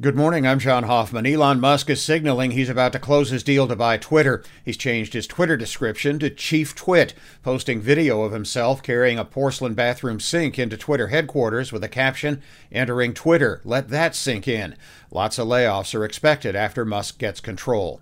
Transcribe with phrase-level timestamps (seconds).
[0.00, 1.26] Good morning, I'm John Hoffman.
[1.26, 4.42] Elon Musk is signaling he's about to close his deal to buy Twitter.
[4.64, 9.74] He's changed his Twitter description to Chief Twit, posting video of himself carrying a porcelain
[9.74, 12.40] bathroom sink into Twitter headquarters with a caption,
[12.72, 14.76] Entering Twitter, let that sink in.
[15.10, 18.00] Lots of layoffs are expected after Musk gets control.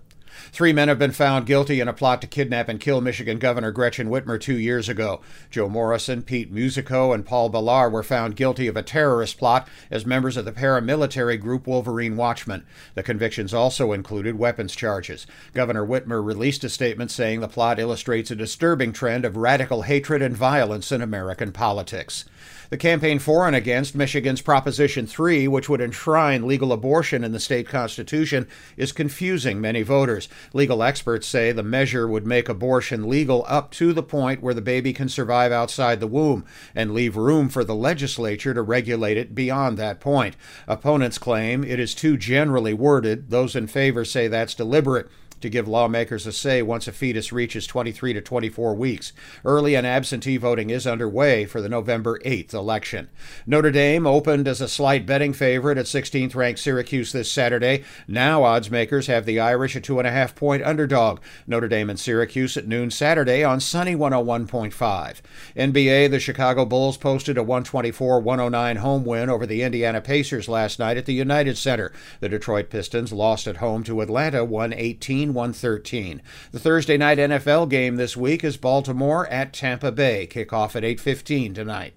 [0.51, 3.71] Three men have been found guilty in a plot to kidnap and kill Michigan Governor
[3.71, 5.21] Gretchen Whitmer two years ago.
[5.49, 10.05] Joe Morrison, Pete Musico, and Paul Bellar were found guilty of a terrorist plot as
[10.05, 12.65] members of the paramilitary group Wolverine Watchmen.
[12.95, 15.25] The convictions also included weapons charges.
[15.53, 20.21] Governor Whitmer released a statement saying the plot illustrates a disturbing trend of radical hatred
[20.21, 22.25] and violence in American politics.
[22.71, 27.39] The campaign for and against Michigan's Proposition 3, which would enshrine legal abortion in the
[27.39, 30.20] state constitution, is confusing many voters.
[30.53, 34.61] Legal experts say the measure would make abortion legal up to the point where the
[34.61, 39.35] baby can survive outside the womb and leave room for the legislature to regulate it
[39.35, 40.35] beyond that point.
[40.67, 43.29] Opponents claim it is too generally worded.
[43.29, 45.09] Those in favor say that's deliberate
[45.41, 49.13] to give lawmakers a say once a fetus reaches 23 to 24 weeks.
[49.43, 53.09] Early and absentee voting is underway for the November 8th election.
[53.45, 57.83] Notre Dame opened as a slight betting favorite at 16th ranked Syracuse this Saturday.
[58.07, 61.19] Now odds makers have the Irish a two and a half point underdog.
[61.47, 65.21] Notre Dame and Syracuse at noon Saturday on Sunny 101.5.
[65.55, 70.79] NBA, the Chicago Bulls posted a 124 109 home win over the Indiana Pacers last
[70.79, 71.91] night at the United Center.
[72.19, 76.21] The Detroit Pistons lost at home to Atlanta 118 113.
[76.51, 80.27] The Thursday night NFL game this week is Baltimore at Tampa Bay.
[80.31, 81.93] Kickoff at 8:15 tonight.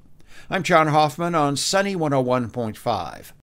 [0.49, 3.33] I'm John Hoffman on Sunny 101.5.